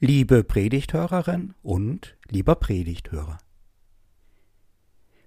[0.00, 3.38] liebe Predigthörerin und lieber Predigthörer.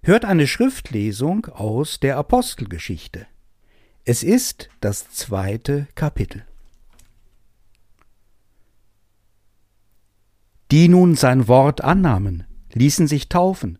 [0.02, 3.26] Hört eine Schriftlesung aus der Apostelgeschichte.
[4.04, 6.44] Es ist das zweite Kapitel.
[10.70, 13.78] Die nun sein Wort annahmen, ließen sich taufen,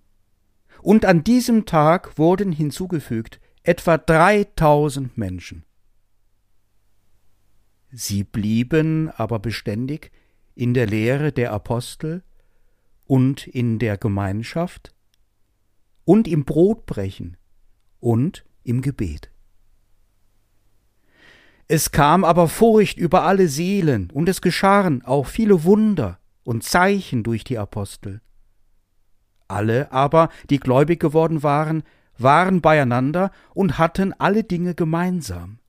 [0.82, 5.64] und an diesem Tag wurden hinzugefügt etwa dreitausend Menschen.
[7.90, 10.10] Sie blieben aber beständig
[10.54, 12.22] in der Lehre der Apostel
[13.06, 14.94] und in der Gemeinschaft
[16.04, 17.36] und im Brotbrechen
[18.00, 19.30] und im Gebet.
[21.68, 27.22] Es kam aber Furcht über alle Seelen, und es geschahen auch viele Wunder und Zeichen
[27.22, 28.20] durch die Apostel.
[29.48, 31.82] Alle aber, die gläubig geworden waren,
[32.18, 35.60] waren beieinander und hatten alle Dinge gemeinsam.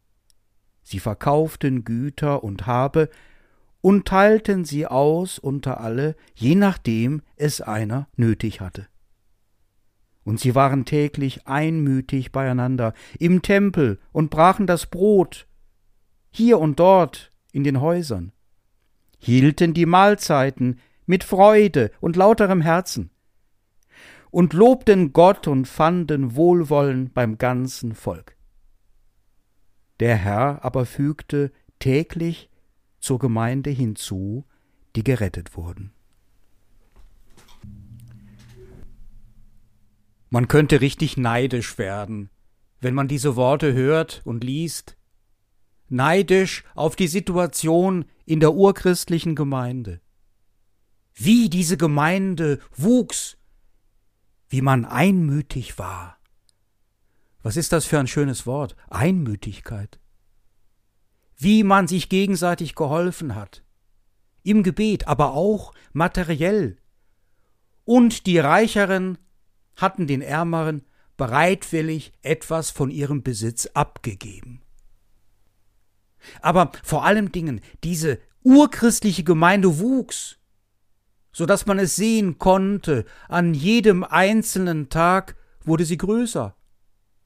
[0.83, 3.09] Sie verkauften Güter und Habe
[3.83, 8.88] und teilten sie aus unter alle, je nachdem es einer nötig hatte.
[10.23, 15.47] Und sie waren täglich einmütig beieinander im Tempel und brachen das Brot,
[16.31, 18.31] hier und dort in den Häusern,
[19.19, 23.09] hielten die Mahlzeiten mit Freude und lauterem Herzen
[24.31, 28.38] und lobten Gott und fanden Wohlwollen beim ganzen Volk.
[29.99, 32.49] Der Herr aber fügte täglich
[33.03, 34.45] zur Gemeinde hinzu,
[34.95, 35.91] die gerettet wurden.
[40.29, 42.29] Man könnte richtig neidisch werden,
[42.79, 44.95] wenn man diese Worte hört und liest,
[45.89, 49.99] neidisch auf die Situation in der urchristlichen Gemeinde.
[51.13, 53.37] Wie diese Gemeinde wuchs,
[54.47, 56.17] wie man einmütig war.
[57.41, 58.77] Was ist das für ein schönes Wort?
[58.89, 59.99] Einmütigkeit
[61.38, 63.64] wie man sich gegenseitig geholfen hat.
[64.44, 66.78] Im Gebet, aber auch materiell.
[67.86, 69.17] Und die Reicheren
[69.76, 70.83] hatten den Ärmeren
[71.17, 74.61] bereitwillig etwas von ihrem Besitz abgegeben.
[76.42, 80.38] Aber vor allem Dingen, diese urchristliche Gemeinde wuchs,
[81.32, 86.55] so dass man es sehen konnte, an jedem einzelnen Tag wurde sie größer,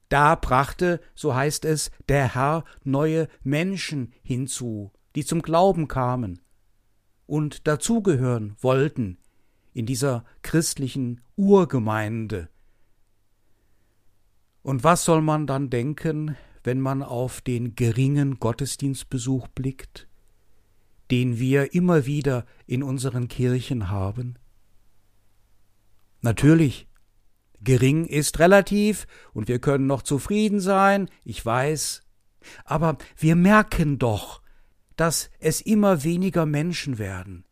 [0.10, 6.40] da brachte, so heißt es, der Herr neue Menschen hinzu, die zum Glauben kamen
[7.26, 9.18] und dazugehören wollten
[9.74, 12.50] in dieser christlichen Urgemeinde.
[14.64, 20.08] Und was soll man dann denken, wenn man auf den geringen Gottesdienstbesuch blickt,
[21.12, 24.38] den wir immer wieder in unseren Kirchen haben?
[26.22, 26.87] Natürlich
[27.62, 32.04] Gering ist relativ und wir können noch zufrieden sein, ich weiß,
[32.66, 34.42] aber wir merken doch,
[34.96, 37.46] dass es immer weniger Menschen werden,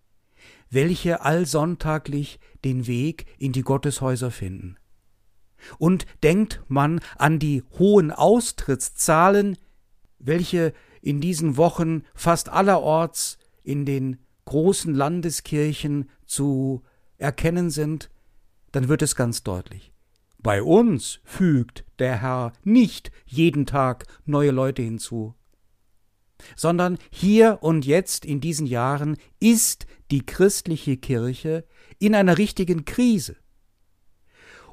[0.69, 4.77] welche allsonntaglich den Weg in die Gotteshäuser finden.
[5.77, 9.57] Und denkt man an die hohen Austrittszahlen,
[10.19, 16.83] welche in diesen Wochen fast allerorts in den großen Landeskirchen zu
[17.17, 18.09] erkennen sind,
[18.71, 19.94] dann wird es ganz deutlich.
[20.45, 25.33] Bei uns fügt der Herr nicht jeden Tag neue Leute hinzu,
[26.55, 31.65] sondern hier und jetzt in diesen Jahren ist die christliche Kirche
[31.97, 33.37] in einer richtigen Krise.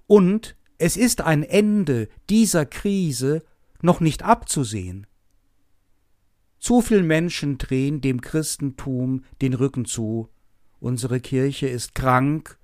[0.07, 3.43] Und es ist ein Ende dieser Krise
[3.81, 5.07] noch nicht abzusehen.
[6.59, 10.29] Zu viel Menschen drehen dem Christentum den Rücken zu,
[10.81, 12.59] unsere Kirche ist krank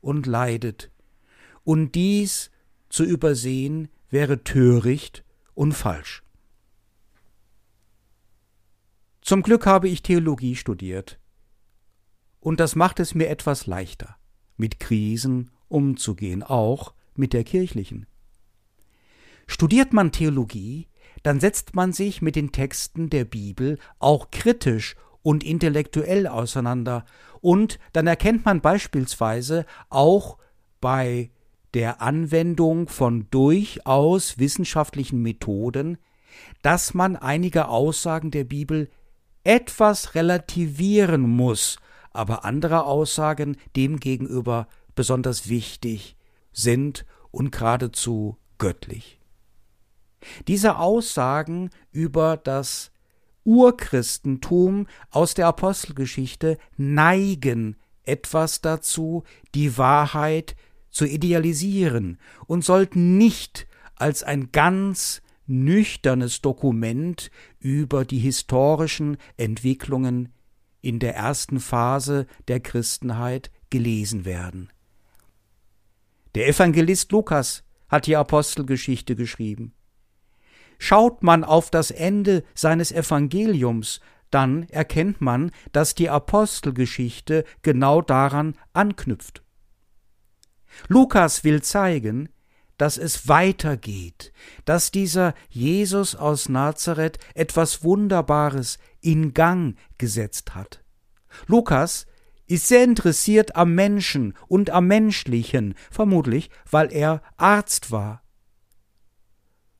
[0.00, 0.92] und leidet
[1.64, 2.50] und dies
[2.88, 6.22] zu übersehen wäre töricht und falsch.
[9.22, 11.18] Zum Glück habe ich Theologie studiert,
[12.40, 14.16] und das macht es mir etwas leichter,
[14.58, 18.06] mit Krisen umzugehen, auch mit der kirchlichen.
[19.46, 20.88] Studiert man Theologie,
[21.22, 27.06] dann setzt man sich mit den Texten der Bibel auch kritisch und intellektuell auseinander,
[27.40, 30.38] und dann erkennt man beispielsweise auch
[30.80, 31.30] bei
[31.74, 35.98] der Anwendung von durchaus wissenschaftlichen Methoden,
[36.62, 38.88] dass man einige Aussagen der Bibel
[39.42, 41.78] etwas relativieren muss,
[42.12, 46.16] aber andere Aussagen demgegenüber besonders wichtig
[46.52, 49.18] sind und geradezu göttlich.
[50.46, 52.92] Diese Aussagen über das
[53.44, 59.24] Urchristentum aus der Apostelgeschichte neigen etwas dazu,
[59.54, 60.56] die Wahrheit
[60.94, 70.30] zu idealisieren und sollten nicht als ein ganz nüchternes Dokument über die historischen Entwicklungen
[70.80, 74.70] in der ersten Phase der Christenheit gelesen werden.
[76.34, 79.74] Der Evangelist Lukas hat die Apostelgeschichte geschrieben.
[80.78, 84.00] Schaut man auf das Ende seines Evangeliums,
[84.30, 89.43] dann erkennt man, dass die Apostelgeschichte genau daran anknüpft.
[90.88, 92.28] Lukas will zeigen,
[92.78, 94.32] dass es weitergeht,
[94.64, 100.82] dass dieser Jesus aus Nazareth etwas Wunderbares in Gang gesetzt hat.
[101.46, 102.06] Lukas
[102.46, 108.22] ist sehr interessiert am Menschen und am Menschlichen, vermutlich weil er Arzt war.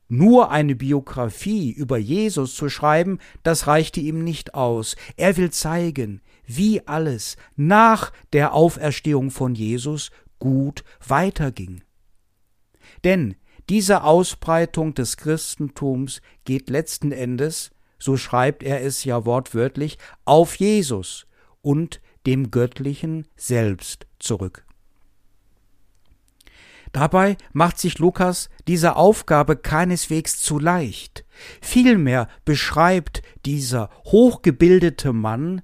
[0.07, 4.95] Nur eine Biografie über Jesus zu schreiben, das reichte ihm nicht aus.
[5.17, 11.83] Er will zeigen, wie alles nach der Auferstehung von Jesus gut weiterging.
[13.03, 13.35] Denn
[13.69, 21.25] diese Ausbreitung des Christentums geht letzten Endes, so schreibt er es ja wortwörtlich, auf Jesus
[21.61, 24.65] und dem Göttlichen selbst zurück.
[26.91, 31.25] Dabei macht sich Lukas diese Aufgabe keineswegs zu leicht.
[31.61, 35.61] Vielmehr beschreibt dieser hochgebildete Mann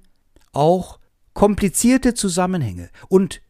[0.52, 0.98] auch
[1.32, 3.40] komplizierte Zusammenhänge und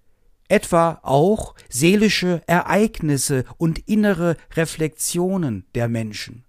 [0.48, 6.44] etwa auch seelische Ereignisse und innere Reflexionen der Menschen.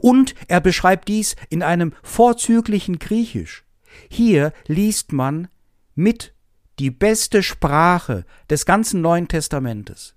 [0.00, 3.64] Und er beschreibt dies in einem vorzüglichen Griechisch.
[4.08, 5.48] Hier liest man
[5.94, 6.34] mit
[6.78, 10.14] die beste Sprache des ganzen Neuen Testamentes.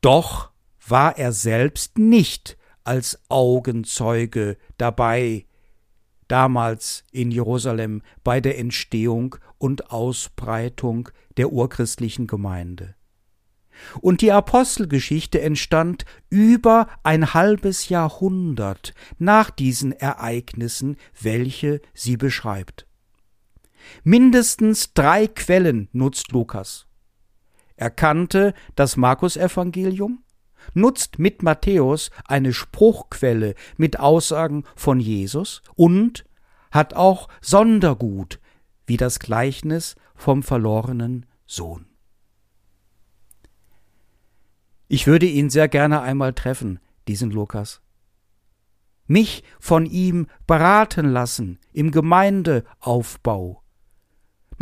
[0.00, 0.50] Doch
[0.86, 5.46] war er selbst nicht als Augenzeuge dabei,
[6.32, 12.94] damals in Jerusalem bei der Entstehung und Ausbreitung der urchristlichen Gemeinde.
[14.00, 22.86] Und die Apostelgeschichte entstand über ein halbes Jahrhundert nach diesen Ereignissen, welche sie beschreibt.
[24.02, 26.86] Mindestens drei Quellen nutzt Lukas.
[27.76, 30.22] Er kannte das Markus-Evangelium,
[30.74, 36.24] nutzt mit Matthäus eine Spruchquelle mit Aussagen von Jesus und
[36.70, 38.40] hat auch Sondergut
[38.86, 41.86] wie das Gleichnis vom verlorenen Sohn.
[44.88, 46.78] Ich würde ihn sehr gerne einmal treffen,
[47.08, 47.80] diesen Lukas.
[49.06, 53.61] Mich von ihm beraten lassen im Gemeindeaufbau,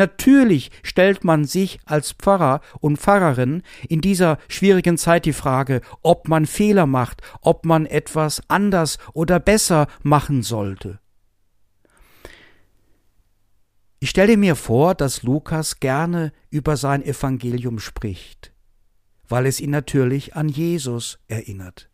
[0.01, 6.27] Natürlich stellt man sich als Pfarrer und Pfarrerin in dieser schwierigen Zeit die Frage, ob
[6.27, 11.01] man Fehler macht, ob man etwas anders oder besser machen sollte.
[13.99, 18.55] Ich stelle mir vor, dass Lukas gerne über sein Evangelium spricht,
[19.29, 21.91] weil es ihn natürlich an Jesus erinnert.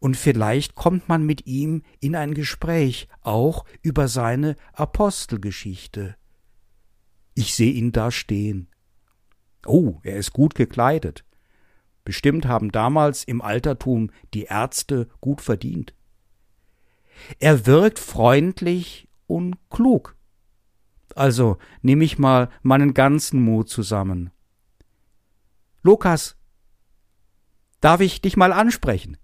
[0.00, 6.16] Und vielleicht kommt man mit ihm in ein Gespräch auch über seine Apostelgeschichte.
[7.36, 8.68] Ich sehe ihn da stehen.
[9.66, 11.22] Oh, er ist gut gekleidet.
[12.02, 15.94] Bestimmt haben damals im Altertum die Ärzte gut verdient.
[17.38, 20.16] Er wirkt freundlich und klug.
[21.14, 24.30] Also nehme ich mal meinen ganzen Mut zusammen.
[25.82, 26.36] Lukas,
[27.82, 29.18] darf ich dich mal ansprechen?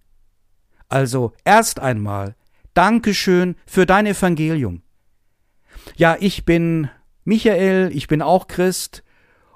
[0.88, 2.36] Also erst einmal
[2.74, 4.82] Dankeschön für dein Evangelium.
[5.96, 6.90] Ja, ich bin
[7.24, 9.02] Michael, ich bin auch Christ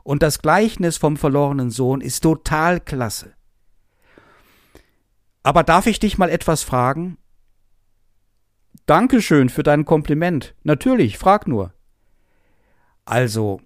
[0.03, 3.35] und das Gleichnis vom verlorenen Sohn ist total klasse.
[5.43, 7.19] Aber darf ich dich mal etwas fragen?
[8.87, 10.55] Dankeschön für dein Kompliment.
[10.63, 11.73] Natürlich, frag nur.
[13.05, 13.61] Also,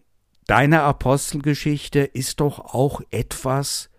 [0.46, 3.90] deine Apostelgeschichte ist doch auch etwas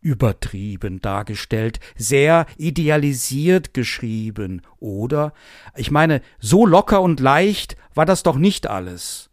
[0.00, 5.32] übertrieben dargestellt, sehr idealisiert geschrieben, oder?
[5.76, 9.30] Ich meine, so locker und leicht war das doch nicht alles.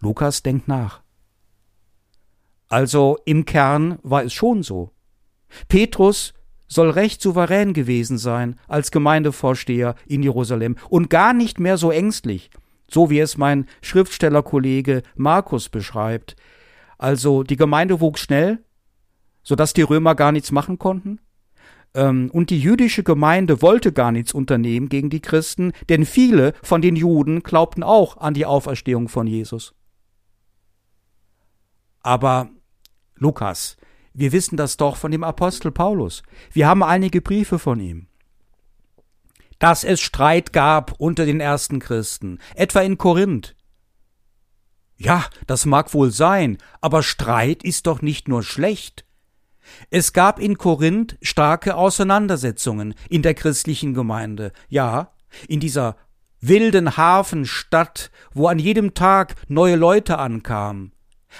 [0.00, 1.02] Lukas denkt nach.
[2.68, 4.90] Also im Kern war es schon so.
[5.68, 6.34] Petrus
[6.68, 12.50] soll recht souverän gewesen sein als Gemeindevorsteher in Jerusalem und gar nicht mehr so ängstlich,
[12.90, 16.36] so wie es mein Schriftstellerkollege Markus beschreibt.
[16.98, 18.64] Also die Gemeinde wuchs schnell,
[19.42, 21.20] so dass die Römer gar nichts machen konnten.
[21.94, 26.82] Ähm, und die jüdische Gemeinde wollte gar nichts unternehmen gegen die Christen, denn viele von
[26.82, 29.74] den Juden glaubten auch an die Auferstehung von Jesus.
[32.06, 32.50] Aber
[33.16, 33.76] Lukas,
[34.14, 36.22] wir wissen das doch von dem Apostel Paulus.
[36.52, 38.06] Wir haben einige Briefe von ihm.
[39.58, 43.56] Dass es Streit gab unter den ersten Christen, etwa in Korinth.
[44.96, 49.04] Ja, das mag wohl sein, aber Streit ist doch nicht nur schlecht.
[49.90, 54.52] Es gab in Korinth starke Auseinandersetzungen in der christlichen Gemeinde.
[54.68, 55.10] Ja,
[55.48, 55.96] in dieser
[56.40, 60.92] wilden Hafenstadt, wo an jedem Tag neue Leute ankamen.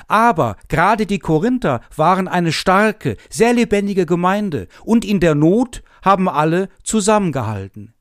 [0.09, 6.29] Aber gerade die Korinther waren eine starke, sehr lebendige Gemeinde, und in der Not haben
[6.29, 7.95] alle zusammengehalten.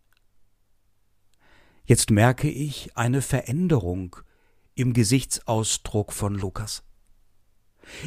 [1.86, 4.16] Jetzt merke ich eine Veränderung
[4.74, 6.84] im Gesichtsausdruck von Lukas.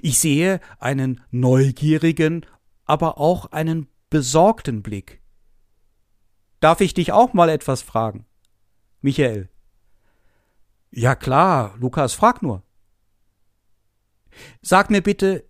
[0.03, 2.45] Ich sehe einen neugierigen,
[2.85, 5.23] aber auch einen besorgten Blick.
[6.61, 8.27] Darf ich dich auch mal etwas fragen?
[9.01, 9.49] Michael.
[10.91, 12.63] Ja klar, Lukas, frag nur.
[14.63, 15.45] Sag mir bitte,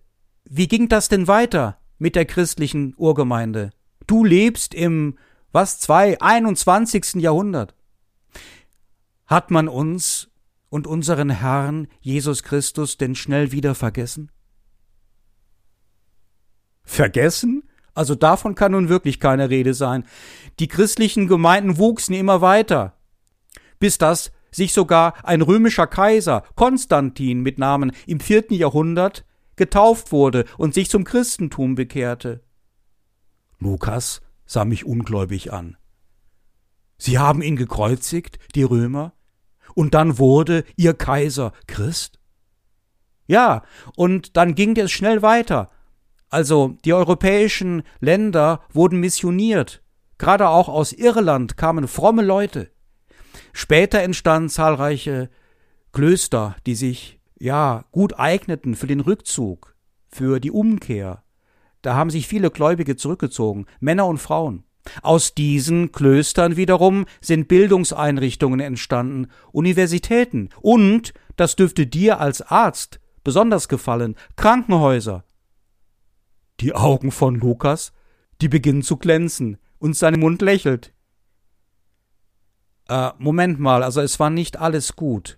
[0.45, 3.71] wie ging das denn weiter mit der christlichen Urgemeinde?
[4.07, 5.17] Du lebst im,
[5.51, 7.15] was, zwei, 21.
[7.15, 7.75] Jahrhundert.
[9.27, 10.31] Hat man uns
[10.69, 14.31] und unseren Herrn Jesus Christus denn schnell wieder vergessen?
[16.83, 17.63] Vergessen?
[17.93, 20.05] Also davon kann nun wirklich keine Rede sein.
[20.59, 22.97] Die christlichen Gemeinden wuchsen immer weiter,
[23.77, 29.25] bis das sich sogar ein römischer Kaiser, Konstantin mit Namen, im vierten Jahrhundert
[29.55, 32.41] getauft wurde und sich zum Christentum bekehrte.
[33.59, 35.77] Lukas sah mich ungläubig an.
[36.97, 39.13] Sie haben ihn gekreuzigt, die Römer?
[39.75, 42.19] Und dann wurde ihr Kaiser Christ?
[43.27, 43.63] Ja,
[43.95, 45.69] und dann ging es schnell weiter.
[46.29, 49.83] Also die europäischen Länder wurden missioniert.
[50.17, 52.71] Gerade auch aus Irland kamen fromme Leute.
[53.53, 55.29] Später entstanden zahlreiche
[55.91, 59.75] Klöster, die sich ja gut eigneten für den Rückzug,
[60.07, 61.23] für die Umkehr.
[61.81, 64.63] Da haben sich viele Gläubige zurückgezogen, Männer und Frauen.
[65.01, 73.67] Aus diesen Klöstern wiederum sind Bildungseinrichtungen entstanden, Universitäten und, das dürfte dir als Arzt besonders
[73.67, 75.23] gefallen, Krankenhäuser.
[76.59, 77.93] Die Augen von Lukas,
[78.41, 80.93] die beginnen zu glänzen, und sein Mund lächelt.
[82.89, 85.37] Äh, Moment mal, also es war nicht alles gut,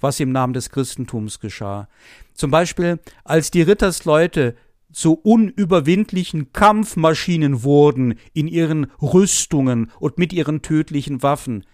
[0.00, 1.88] was im Namen des Christentums geschah.
[2.34, 4.56] Zum Beispiel, als die Rittersleute
[4.92, 11.66] zu unüberwindlichen Kampfmaschinen wurden in ihren Rüstungen und mit ihren tödlichen Waffen.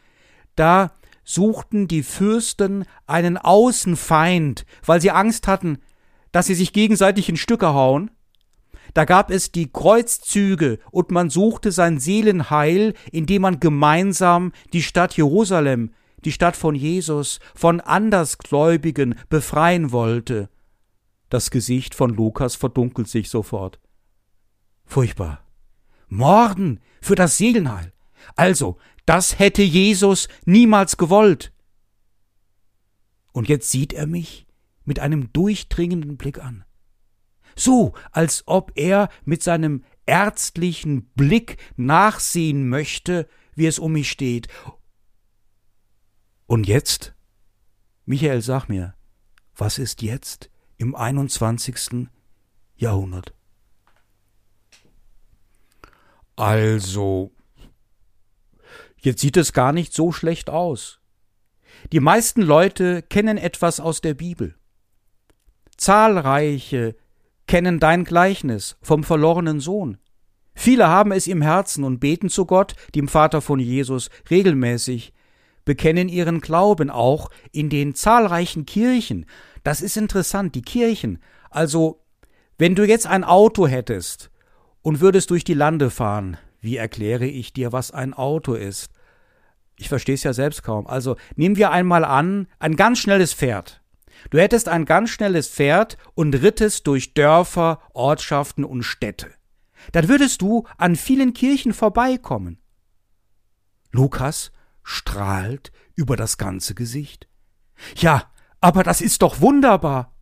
[0.57, 0.91] Da
[1.25, 5.79] suchten die Fürsten einen Außenfeind, weil sie Angst hatten,
[6.33, 8.11] dass sie sich gegenseitig in Stücke hauen.
[8.95, 15.17] Da gab es die Kreuzzüge und man suchte sein Seelenheil, indem man gemeinsam die Stadt
[15.17, 15.93] Jerusalem,
[16.25, 20.51] die Stadt von Jesus, von Andersgläubigen befreien wollte.
[21.31, 23.81] Das Gesicht von Lukas verdunkelt sich sofort.
[24.85, 25.43] Furchtbar.
[26.09, 27.93] Morden für das Seelenheil.
[28.37, 31.53] Also, das hätte Jesus niemals gewollt.
[33.33, 34.47] Und jetzt sieht er mich
[34.85, 36.65] mit einem durchdringenden Blick an.
[37.57, 44.49] So, als ob er mit seinem ärztlichen Blick nachsehen möchte, wie es um mich steht.
[46.47, 47.15] Und jetzt?
[48.05, 48.95] Michael, sag mir,
[49.55, 50.51] was ist jetzt?
[50.83, 52.09] im 21.
[52.75, 53.33] Jahrhundert.
[56.35, 57.31] Also,
[58.99, 61.01] jetzt sieht es gar nicht so schlecht aus.
[61.93, 64.57] Die meisten Leute kennen etwas aus der Bibel.
[65.77, 66.97] Zahlreiche
[67.47, 69.99] kennen dein Gleichnis vom verlorenen Sohn.
[70.55, 75.13] Viele haben es im Herzen und beten zu Gott, dem Vater von Jesus, regelmäßig,
[75.65, 79.27] bekennen ihren Glauben auch in den zahlreichen Kirchen,
[79.65, 81.19] das ist interessant, die Kirchen.
[81.51, 82.05] Also,
[82.59, 84.31] wenn du jetzt ein Auto hättest
[84.83, 88.91] und würdest durch die Lande fahren, wie erkläre ich dir, was ein Auto ist?
[89.77, 90.87] Ich verstehe es ja selbst kaum.
[90.87, 93.82] Also, nehmen wir einmal an, ein ganz schnelles Pferd.
[94.31, 99.33] Du hättest ein ganz schnelles Pferd und rittest durch Dörfer, Ortschaften und Städte.
[99.93, 102.59] Dann würdest du an vielen Kirchen vorbeikommen.
[103.91, 104.53] Lukas
[104.83, 107.29] strahlt über das ganze Gesicht.
[107.97, 110.15] Ja, aber das ist doch wunderbar.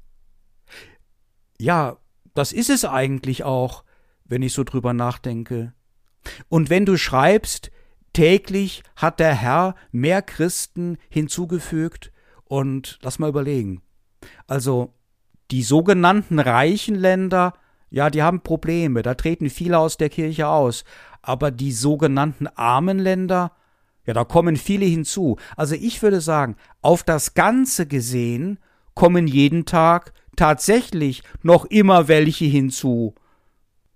[1.59, 1.99] Ja,
[2.35, 3.85] das ist es eigentlich auch,
[4.25, 5.75] wenn ich so drüber nachdenke.
[6.49, 7.71] Und wenn du schreibst,
[8.13, 12.13] täglich hat der Herr mehr Christen hinzugefügt,
[12.51, 13.81] und lass mal überlegen.
[14.47, 14.93] Also,
[15.51, 17.55] die sogenannten reichen Länder,
[17.91, 20.85] ja, die haben Probleme, da treten viele aus der Kirche aus,
[21.23, 23.53] aber die sogenannten armen Länder,
[24.07, 25.37] ja, da kommen viele hinzu.
[25.57, 28.59] Also ich würde sagen, auf das Ganze gesehen
[28.95, 33.15] kommen jeden Tag tatsächlich noch immer welche hinzu.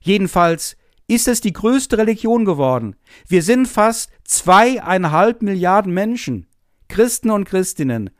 [0.00, 0.76] Jedenfalls
[1.07, 2.97] ist es die größte Religion geworden.
[3.26, 6.47] Wir sind fast zweieinhalb Milliarden Menschen,
[6.88, 8.11] Christen und Christinnen.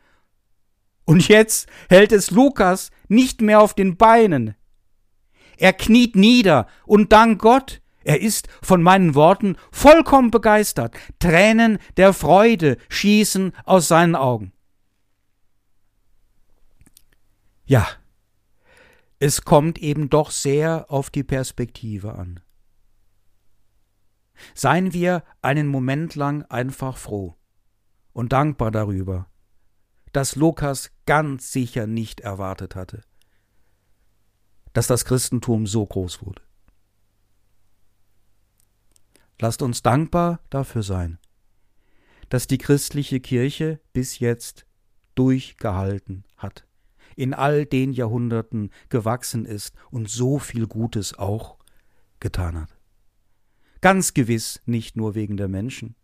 [1.05, 4.55] Und jetzt hält es Lukas nicht mehr auf den Beinen.
[5.57, 10.95] Er kniet nieder und dank Gott, Er ist von meinen Worten vollkommen begeistert.
[11.19, 14.53] Tränen der Freude schießen aus seinen Augen.
[17.65, 17.89] Ja,
[19.19, 22.41] es kommt eben doch sehr auf die Perspektive an.
[24.55, 27.35] Seien wir einen Moment lang einfach froh
[28.13, 29.31] und dankbar darüber,
[30.15, 33.03] dass Lukas ganz sicher nicht erwartet hatte,
[34.73, 36.41] dass das Christentum so groß wurde.
[39.41, 41.19] Lasst uns dankbar dafür sein,
[42.29, 44.67] dass die christliche Kirche bis jetzt
[45.17, 46.65] durchgehalten hat,
[47.17, 51.59] in all den Jahrhunderten gewachsen ist und so viel Gutes auch
[52.21, 52.79] getan hat.
[53.81, 55.97] Ganz gewiss nicht nur wegen der Menschen,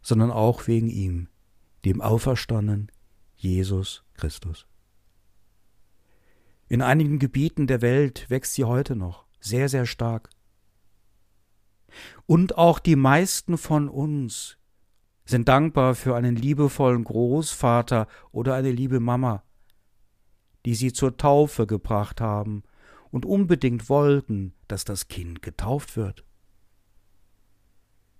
[0.00, 1.28] sondern auch wegen ihm,
[1.84, 2.90] dem Auferstandenen
[3.36, 4.66] Jesus Christus.
[6.68, 10.30] In einigen Gebieten der Welt wächst sie heute noch sehr, sehr stark.
[12.26, 14.58] Und auch die meisten von uns
[15.24, 19.42] sind dankbar für einen liebevollen Großvater oder eine liebe Mama,
[20.66, 22.62] die sie zur Taufe gebracht haben
[23.10, 26.24] und unbedingt wollten, dass das Kind getauft wird.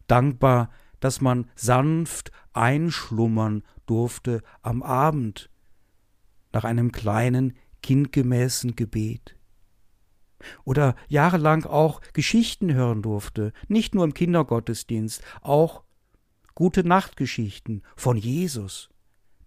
[0.06, 5.50] Dankbar, dass man sanft einschlummern durfte am Abend
[6.52, 9.36] nach einem kleinen kindgemäßen Gebet
[10.64, 15.82] oder jahrelang auch Geschichten hören durfte, nicht nur im Kindergottesdienst, auch
[16.54, 18.90] gute Nachtgeschichten von Jesus,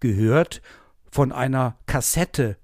[0.00, 0.62] gehört
[1.10, 2.58] von einer Kassette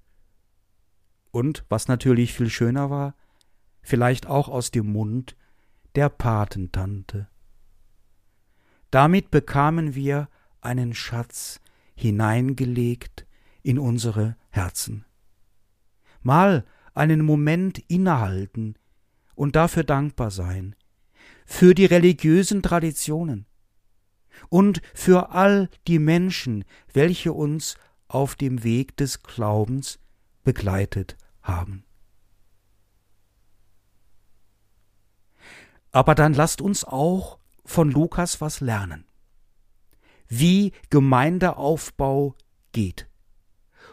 [1.31, 3.15] und, was natürlich viel schöner war,
[3.83, 5.37] vielleicht auch aus dem Mund
[5.95, 7.29] der Patentante.
[8.91, 10.29] Damit bekamen wir
[10.61, 11.61] einen Schatz
[11.95, 13.27] hineingelegt
[13.63, 15.05] in unsere Herzen.
[16.23, 16.65] Mal
[16.95, 18.77] einen Moment innehalten
[19.35, 20.75] und dafür dankbar sein,
[21.47, 23.47] für die religiösen Traditionen
[24.49, 27.77] und für all die Menschen, welche uns
[28.09, 29.99] auf dem Weg des Glaubens
[30.45, 31.85] begleitet haben.
[35.91, 39.05] Aber dann lasst uns auch von Lukas was lernen.
[40.27, 42.35] Wie Gemeindeaufbau
[42.73, 43.09] geht.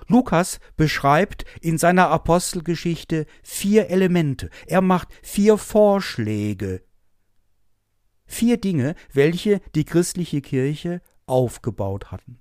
[0.08, 4.50] Lukas beschreibt in seiner Apostelgeschichte vier Elemente.
[4.66, 6.84] Er macht vier Vorschläge.
[8.26, 12.40] Vier Dinge, welche die christliche Kirche aufgebaut hatten.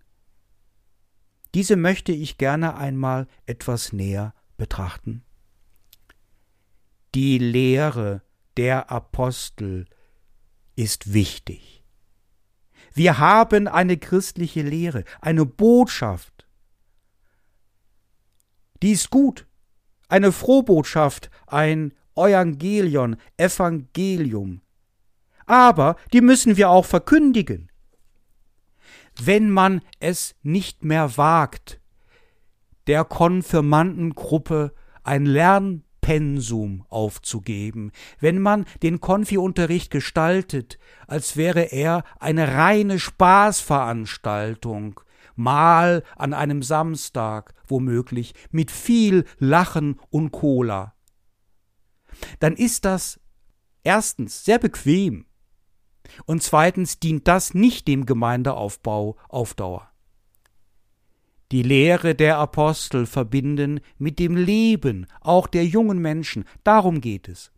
[1.55, 5.25] Diese möchte ich gerne einmal etwas näher betrachten.
[7.14, 8.23] Die Lehre
[8.57, 9.87] der Apostel
[10.76, 11.84] ist wichtig.
[12.94, 16.34] Wir haben eine christliche Lehre, eine Botschaft,
[18.84, 19.46] die ist gut.
[20.08, 24.60] Eine Frohbotschaft, ein Evangelion, Evangelium.
[25.46, 27.72] Aber die müssen wir auch verkündigen.
[29.18, 31.80] Wenn man es nicht mehr wagt,
[32.87, 35.24] der Konfirmandengruppe ein
[36.04, 45.00] Lernpensum aufzugeben, wenn man den Konfi-Unterricht gestaltet, als wäre er eine reine Spaßveranstaltung,
[45.34, 50.94] mal an einem Samstag, womöglich, mit viel Lachen und Cola.
[52.38, 53.18] Dann ist das
[53.82, 55.26] erstens sehr bequem
[56.26, 59.90] und zweitens dient das nicht dem Gemeindeaufbau auf Dauer.
[61.52, 67.52] Die Lehre der Apostel verbinden mit dem Leben auch der jungen Menschen, darum geht es.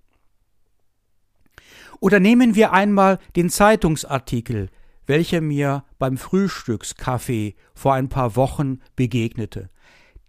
[2.01, 4.69] Oder nehmen wir einmal den Zeitungsartikel,
[5.07, 9.71] welcher mir beim Frühstückskaffee vor ein paar Wochen begegnete.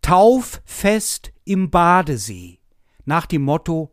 [0.02, 2.60] Tauffest im Badesee.
[3.06, 3.92] Nach dem Motto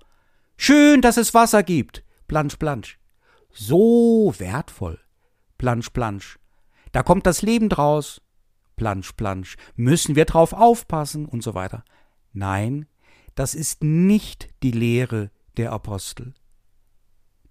[0.56, 2.04] Schön, dass es Wasser gibt.
[2.28, 2.98] Plansch, plansch.
[3.52, 4.98] So wertvoll.
[5.58, 6.38] Plansch, plansch.
[6.92, 8.20] Da kommt das Leben draus.
[8.76, 9.56] Plansch, plansch.
[9.76, 11.84] Müssen wir drauf aufpassen und so weiter.
[12.32, 12.86] Nein,
[13.34, 16.34] das ist nicht die Lehre der Apostel.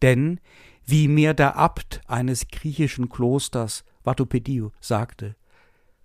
[0.02, 0.40] Denn
[0.86, 5.36] wie mir der Abt eines griechischen Klosters Vatopediu sagte.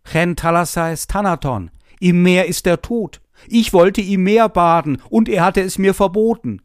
[0.05, 3.21] Chen thalassais thanaton, im Meer ist der Tod.
[3.49, 6.63] Ich wollte im Meer baden, und er hatte es mir verboten.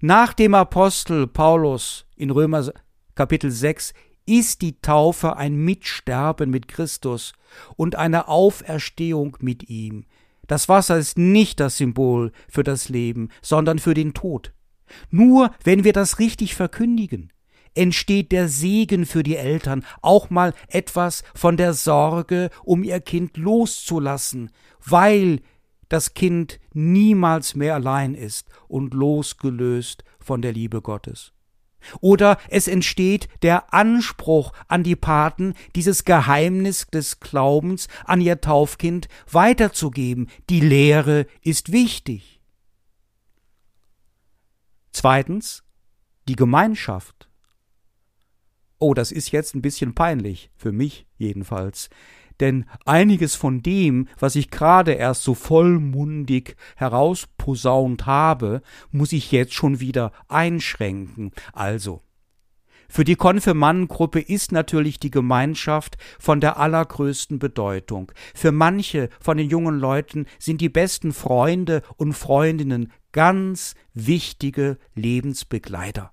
[0.00, 2.72] Nach dem Apostel Paulus in Römer
[3.14, 3.92] Kapitel 6
[4.28, 7.32] ist die Taufe ein Mitsterben mit Christus
[7.76, 10.04] und eine Auferstehung mit ihm.
[10.46, 14.52] Das Wasser ist nicht das Symbol für das Leben, sondern für den Tod.
[15.10, 17.32] Nur wenn wir das richtig verkündigen,
[17.74, 23.36] entsteht der Segen für die Eltern, auch mal etwas von der Sorge, um ihr Kind
[23.36, 24.50] loszulassen,
[24.84, 25.40] weil
[25.88, 31.32] das Kind niemals mehr allein ist und losgelöst von der Liebe Gottes.
[32.00, 39.08] Oder es entsteht der Anspruch an die Paten, dieses Geheimnis des Glaubens an ihr Taufkind
[39.30, 40.28] weiterzugeben.
[40.50, 42.40] Die Lehre ist wichtig.
[44.92, 45.62] Zweitens,
[46.28, 47.28] die Gemeinschaft.
[48.78, 51.90] Oh, das ist jetzt ein bisschen peinlich, für mich jedenfalls
[52.40, 59.54] denn einiges von dem, was ich gerade erst so vollmundig herausposaunt habe, muss ich jetzt
[59.54, 61.32] schon wieder einschränken.
[61.52, 62.02] Also,
[62.90, 68.10] für die Konfirmandengruppe ist natürlich die Gemeinschaft von der allergrößten Bedeutung.
[68.34, 76.12] Für manche von den jungen Leuten sind die besten Freunde und Freundinnen ganz wichtige Lebensbegleiter.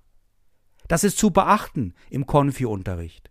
[0.86, 3.30] Das ist zu beachten im Konfi-Unterricht.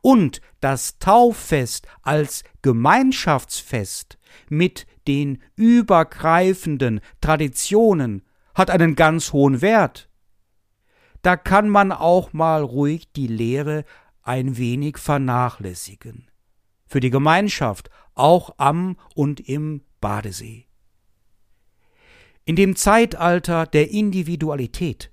[0.00, 8.22] Und das Tauffest als Gemeinschaftsfest mit den übergreifenden Traditionen
[8.54, 10.08] hat einen ganz hohen Wert.
[11.22, 13.84] Da kann man auch mal ruhig die Lehre
[14.22, 16.30] ein wenig vernachlässigen.
[16.86, 20.66] Für die Gemeinschaft auch am und im Badesee.
[22.44, 25.12] In dem Zeitalter der Individualität,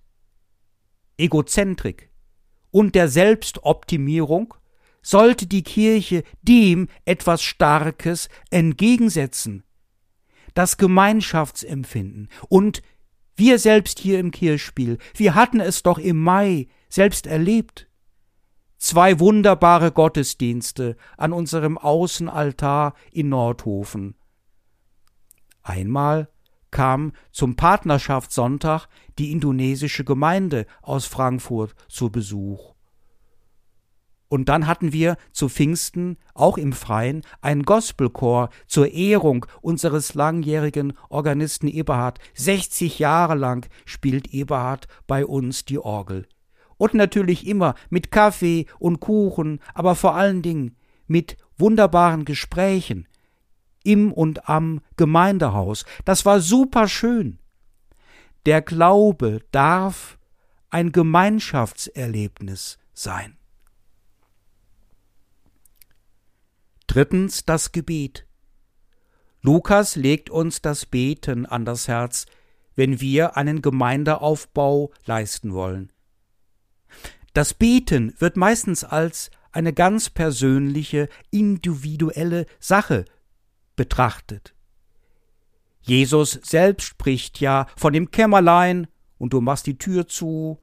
[1.17, 2.09] Egozentrik
[2.71, 4.53] und der Selbstoptimierung
[5.07, 9.63] sollte die Kirche dem etwas Starkes entgegensetzen.
[10.53, 12.27] Das Gemeinschaftsempfinden.
[12.49, 12.81] Und
[13.37, 17.87] wir selbst hier im Kirchspiel, wir hatten es doch im Mai selbst erlebt.
[18.79, 24.15] Zwei wunderbare Gottesdienste an unserem Außenaltar in Nordhofen.
[25.63, 26.27] Einmal
[26.69, 32.76] kam zum Partnerschaftssonntag die indonesische Gemeinde aus Frankfurt zu Besuch.
[34.29, 40.93] Und dann hatten wir zu Pfingsten, auch im Freien, einen Gospelchor zur Ehrung unseres langjährigen
[41.09, 42.19] Organisten Eberhard.
[42.33, 46.27] 60 Jahre lang spielt Eberhard bei uns die Orgel.
[46.77, 50.75] Und natürlich immer mit Kaffee und Kuchen, aber vor allen Dingen
[51.07, 53.07] mit wunderbaren Gesprächen
[53.83, 55.85] im und am Gemeindehaus.
[56.03, 57.39] Das war super schön.
[58.45, 60.17] Der Glaube darf
[60.69, 63.36] ein Gemeinschaftserlebnis sein.
[66.87, 68.25] Drittens das Gebet.
[69.41, 72.25] Lukas legt uns das Beten an das Herz,
[72.75, 75.91] wenn wir einen Gemeindeaufbau leisten wollen.
[77.33, 83.05] Das Beten wird meistens als eine ganz persönliche, individuelle Sache
[83.75, 84.53] betrachtet.
[85.81, 90.59] Jesus selbst spricht ja von dem Kämmerlein und du machst die Tür zu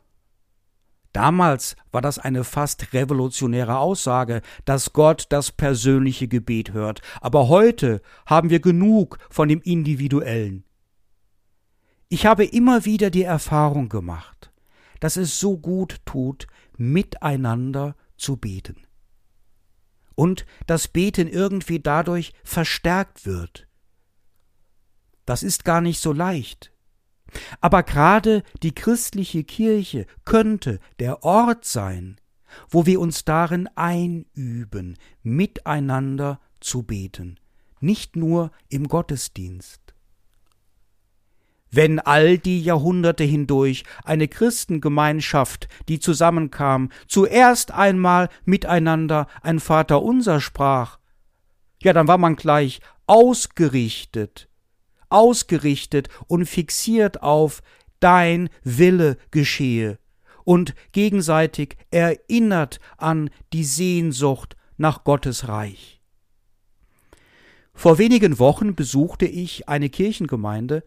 [1.15, 8.03] Damals war das eine fast revolutionäre Aussage, dass Gott das persönliche Gebet hört, aber heute
[8.27, 10.65] haben wir genug von dem Individuellen.
[12.09, 14.51] Ich habe immer wieder die Erfahrung gemacht,
[14.99, 18.83] dass es so gut tut, miteinander zu beten.
[20.17, 23.69] Und das Beten irgendwie dadurch verstärkt wird.
[25.27, 26.74] Das ist gar nicht so leicht.
[27.61, 32.17] Aber gerade die christliche Kirche könnte der Ort sein,
[32.69, 37.39] wo wir uns darin einüben, miteinander zu beten,
[37.81, 39.81] nicht nur im Gottesdienst.
[41.71, 51.01] Wenn all die Jahrhunderte hindurch eine Christengemeinschaft, die zusammenkam, zuerst einmal miteinander ein Vaterunser sprach,
[51.83, 54.49] ja, dann war man gleich ausgerichtet
[55.15, 57.63] ausgerichtet und fixiert auf
[58.01, 59.99] dein Wille geschehe
[60.43, 66.03] und gegenseitig erinnert an die Sehnsucht nach Gottes Reich.
[67.73, 70.85] Vor wenigen Wochen besuchte ich eine Kirchengemeinde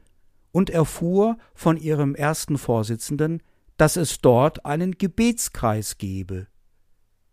[0.51, 3.41] und erfuhr von ihrem ersten Vorsitzenden,
[3.77, 6.47] dass es dort einen Gebetskreis gebe.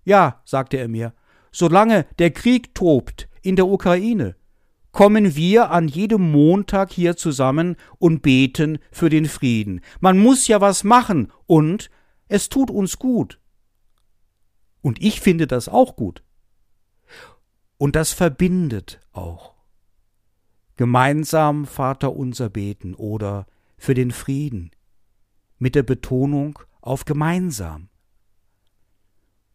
[0.05, 1.13] Ja, sagte er mir,
[1.53, 4.37] solange der Krieg tobt in der Ukraine,
[4.95, 9.81] kommen wir an jedem Montag hier zusammen und beten für den Frieden.
[9.99, 11.91] Man muss ja was machen und
[12.29, 13.41] es tut uns gut.
[14.83, 16.23] Und ich finde das auch gut.
[17.77, 19.55] Und das verbindet auch.
[20.77, 24.71] Gemeinsam Vater unser beten oder für den Frieden
[25.59, 27.89] mit der Betonung auf gemeinsam.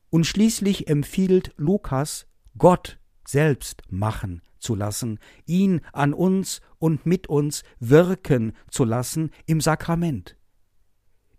[0.10, 2.98] Und schließlich empfiehlt Lukas Gott
[3.29, 10.35] selbst machen zu lassen, ihn an uns und mit uns wirken zu lassen im Sakrament,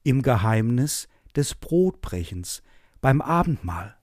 [0.05, 2.63] im Geheimnis des Brotbrechens,
[3.01, 3.97] beim Abendmahl.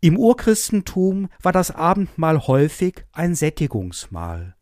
[0.00, 4.56] Im Urchristentum war das Abendmahl häufig ein Sättigungsmahl,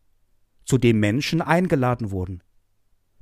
[0.65, 2.43] zu dem Menschen eingeladen wurden.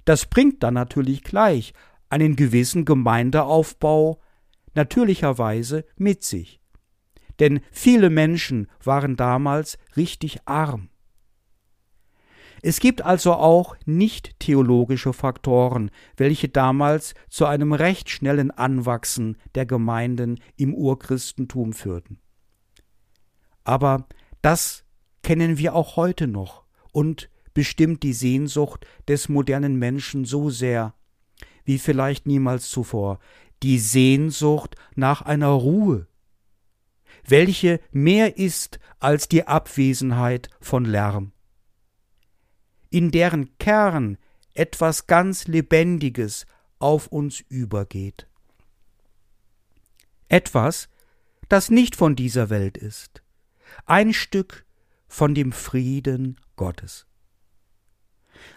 [0.06, 1.74] Das bringt dann natürlich gleich
[2.10, 4.22] einen gewissen Gemeindeaufbau
[4.76, 6.59] natürlicherweise mit sich.
[7.40, 10.90] Denn viele Menschen waren damals richtig arm.
[12.62, 19.66] Es gibt also auch nicht theologische Faktoren, welche damals zu einem recht schnellen Anwachsen der
[19.66, 22.20] Gemeinden im Urchristentum führten.
[23.64, 24.08] Aber
[24.42, 24.84] das
[25.24, 30.94] kennen wir auch heute noch und bestimmt die Sehnsucht des modernen Menschen so sehr,
[31.64, 33.20] wie vielleicht niemals zuvor,
[33.64, 36.08] die Sehnsucht nach einer Ruhe,
[37.30, 41.32] welche mehr ist als die Abwesenheit von Lärm
[42.90, 44.18] in deren Kern
[44.54, 46.46] etwas ganz Lebendiges
[46.80, 48.28] auf uns übergeht.
[50.28, 50.90] Etwas,
[51.48, 53.24] das nicht von dieser Welt ist,
[53.86, 54.66] ein Stück
[55.08, 57.08] von dem Frieden Gottes.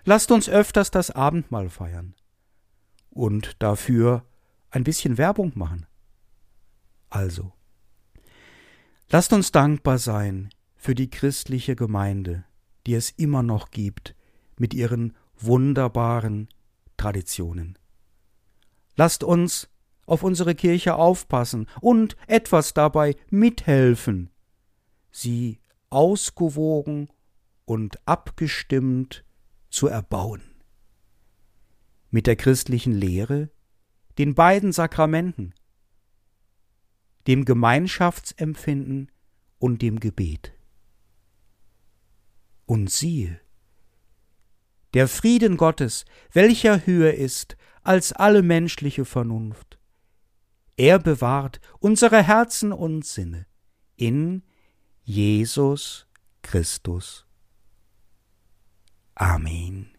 [0.04, 2.14] Lasst uns öfters das Abendmahl feiern
[3.11, 4.24] und dafür
[4.70, 5.87] ein bisschen Werbung machen.
[7.11, 7.52] Also,
[9.12, 12.44] lasst uns dankbar sein für die christliche Gemeinde,
[12.87, 14.16] die es immer noch gibt,
[14.59, 16.48] mit ihren wunderbaren
[16.96, 17.79] Traditionen.
[18.96, 19.68] Lasst uns
[20.07, 24.31] auf unsere Kirche aufpassen und etwas dabei mithelfen,
[25.11, 27.09] sie ausgewogen
[27.66, 29.25] und abgestimmt
[29.68, 30.42] zu erbauen.
[32.11, 33.51] Mit der christlichen Lehre,
[34.18, 35.55] den beiden Sakramenten,
[37.26, 39.11] dem Gemeinschaftsempfinden
[39.58, 40.52] und dem Gebet.
[42.66, 43.40] Und siehe,
[44.94, 49.78] der Frieden Gottes, welcher höher ist als alle menschliche Vernunft.
[50.76, 53.46] Er bewahrt unsere Herzen und Sinne
[53.96, 54.42] in
[55.02, 56.06] Jesus
[56.42, 57.26] Christus.
[59.14, 59.91] Amen.